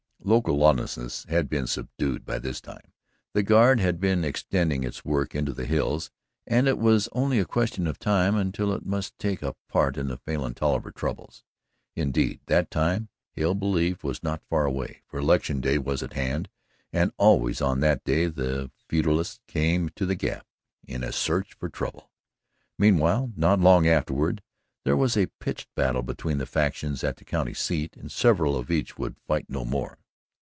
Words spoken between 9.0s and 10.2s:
take a part in the